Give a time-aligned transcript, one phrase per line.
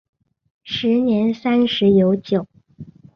[0.63, 2.47] 时年三十有九。